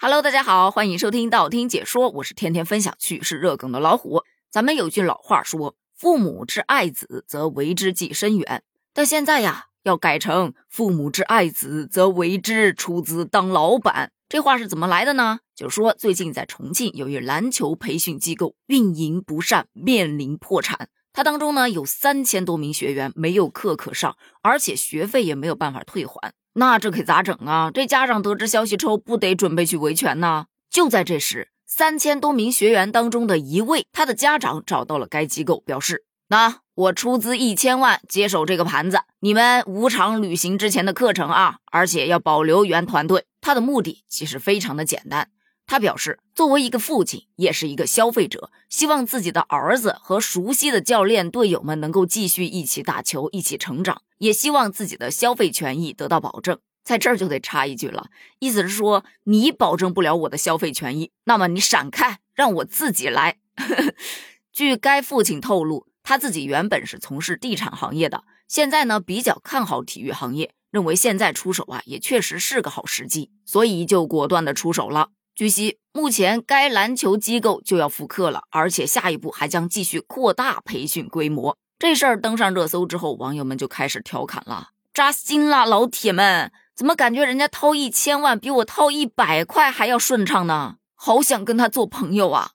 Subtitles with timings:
[0.00, 4.22] Hello，大家好，欢迎收听道听解说，我是天天分享趣事热梗的老虎。
[4.48, 8.62] 咱们有句老话说，父母之爱子，则为之计深远。
[8.94, 14.12] 但现在呀，要改成父母之爱子，则为之出资当老板。
[14.28, 15.40] 这话是怎么来的呢？
[15.56, 20.90] 就说最近在重庆有一篮球培训机构运营不善，面临破产。
[21.12, 26.32] 它当中呢有三千多名学员没有课可上，而且学费也没有办法退还。
[26.58, 27.70] 那这可咋整啊？
[27.72, 30.46] 这家长得知消息之后，不得准备去维权呢？
[30.68, 43.24] 就在这时，三千多名学员当中的一位，他的家长找到了该机构，表示：那我出资一千万接手这个盘子，你们无偿履行之前的课程啊，而且要保留原团队。
[43.40, 45.28] 他的目的其实非常的简单。
[45.68, 56.58] 他表示，作为一个父亲，也是一个消费者，希望自己的儿子和熟悉的教练队友们能够继续一起打球，一起成长，也希望自己的消费权益得到保证。
[56.82, 63.36] 在这儿就得插一句了，意思是说，你保证不了我的消费权益，那么你闪开，让我自己来。
[64.50, 75.10] 据该父亲透露，他自己原本是从事地产行业的，现在呢比较看好体育行业，认为现在出手啊也确实是个好时机，所以就果断的出手了。
[75.38, 81.56] 据悉，目前该篮球机构就要复课了，而且下一步还将继续扩大培训规模。
[81.78, 90.78] 这事儿登上热搜之后，网友们就开始调侃了：“扎心了，老铁们，怎么感觉人家掏一千万比我掏一百块还要顺畅呢？
[90.96, 92.50] 好想跟他做朋友啊！”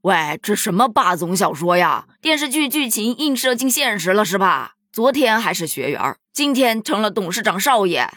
[0.00, 2.06] 喂，这什么霸总小说呀？
[2.22, 4.76] 电视剧剧情映射进现实了是吧？
[4.90, 8.08] 昨天还是学员，今天成了董事长少爷。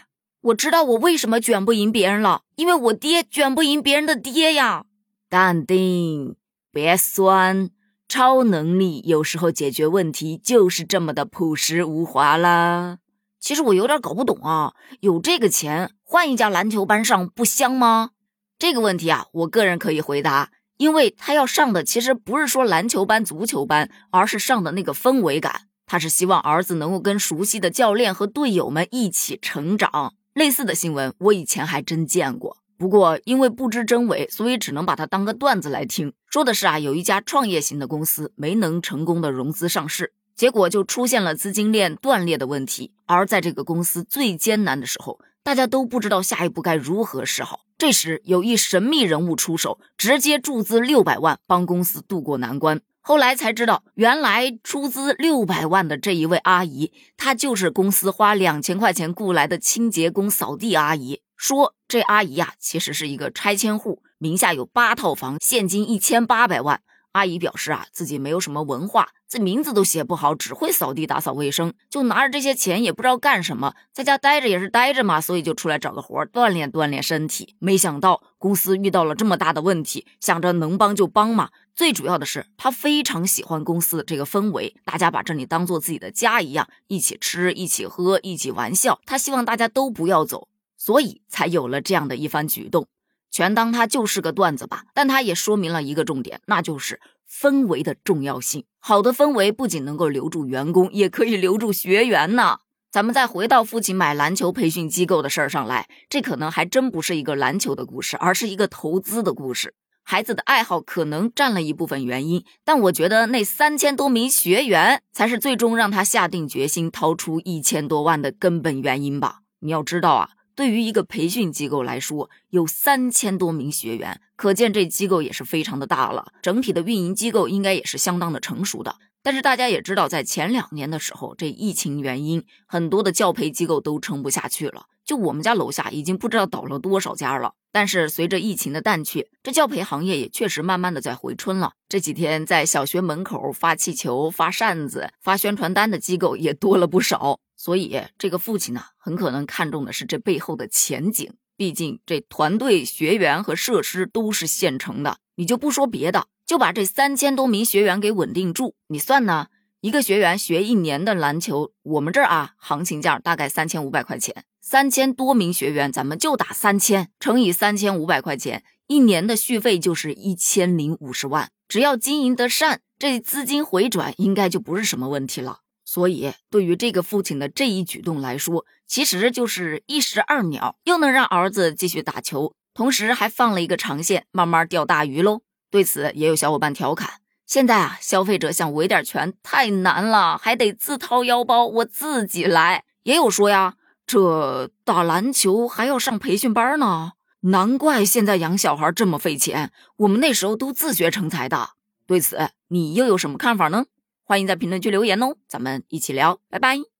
[0.46, 4.84] 我知道我为什么卷不赢别人了，因为我爹卷不赢别人的爹呀。
[5.28, 6.36] 淡定，
[6.70, 7.70] 别酸，
[8.06, 12.98] 超能力有时候解决问题就是这么的朴实无华啦。
[13.40, 18.10] 其实我有点搞不懂啊，有这个钱换一家篮球班上不香吗？
[18.56, 25.62] 这个问题啊，我个人可以回答，因为他要上的其实不是说篮球班、足球班，而是上的那个氛围感。
[25.86, 30.14] 他是希望儿子能够跟熟悉的教练和队友们一起成长。
[30.36, 36.12] 类似的新闻我以前还真见过，不过因为不知真伪，所以只能把它当个段子来听。
[36.28, 42.92] 说的是啊，有一家创业型的公司没能成功的融资上市，结果就出现了资金链断裂的问题。
[43.06, 47.60] 而在这个公司最艰难的时候，大家都不知道下一步该如何是好。
[47.78, 52.82] 这时有一神秘人物出手，直接注资六百万，帮公司渡过难关。
[53.08, 61.20] 后来才知道，原来出资六百万的这一位阿姨，她就是公司花两千块钱雇来的清洁工、扫地阿姨。
[61.36, 66.80] 说这阿姨呀，其实是一个拆迁户，名下有八套房，现金一千八百万。
[67.16, 77.56] 阿姨表示啊，自己没有什么文化，这名字都写不好，只会扫地、打扫卫生，就拿着这些钱也不知道干什么，在家待着也是待着嘛，所以就出来找个活锻炼锻炼身体。
[77.58, 81.48] 没想到公司遇到了这么大的问题，想着能帮就帮嘛。
[81.74, 89.00] 最主要的是，他非常喜欢公司的这个氛围，大家把这里当做自己的家一样，一起吃，一起喝，一起玩笑。
[89.06, 92.86] 他希望大家都不要走，所以才有了这样的一番举动。
[93.30, 97.00] 全当他就是个段子吧，但他也说明了一个重点，那就是
[97.30, 98.64] 氛围的重要性。
[98.78, 102.58] 好的氛围不仅能够留住员工，也可以留住学员呢。
[102.90, 109.74] 咱们再回到父亲买篮球培训机构的事儿上来，这可能还真不是一个篮球的故事，而是一个投资的故事。
[110.02, 119.40] 孩子的爱好可能占了一部分原因，但我觉得那三千多名学员才是最终让他下定决心掏出一千多万的根本原因吧。
[119.58, 128.96] 你要知道啊，对于一个培训机构来说，有三千多名学员，可见这机构也是非常的大了，整体的运营机构应该也是相当的成熟的。
[129.22, 134.86] 但是大家也知道，在前两年的时候，这疫情原因，很多的教培机构都撑不下去了。
[135.06, 137.54] 就我们家楼下已经不知道倒了多少家了。
[137.72, 141.72] 但是随着疫情的淡去，这教培行业也确实慢慢的在回春了。
[141.88, 147.38] 这几天在小学门口发气球、发扇子、发宣传单的机构也多了不少。
[147.56, 151.32] 所以这个父亲呢，很可能看中的是这背后的前景。
[151.56, 156.26] 毕竟这团队、学员和设施都是现成的，你就不说别的。
[156.46, 159.48] 就把这三千多名学员给稳定住，你算呢？
[159.86, 164.44] 一个学员学一年的篮球，我们这儿啊，行情价大概三千五百块钱。
[164.60, 171.52] 三千多名学员，咱们就打三千乘以三千五百块钱，一年的续费就是一千零五十万。
[171.68, 175.60] 只要经营得善，这资金回转应该就不是什么问题了。
[175.84, 185.42] 所以，对于这个父亲的这一举动来说，其实就是一石二鸟，又能让儿子继续打球，同时还放了一个长线，慢慢钓大鱼喽。
[185.70, 197.12] 对此，也有小伙伴调侃：“现在啊，消费者想维点权太难了，还得自掏腰包，我自己来。”也有说呀，这打篮球还要上培训班呢，
[197.42, 201.70] 难怪现在养小孩这么费钱，我们那时候都自学成才的。
[202.04, 203.84] 对此，你又有什么看法呢？
[204.24, 206.95] 欢迎在评论区留言哦，咱们一起聊，拜拜。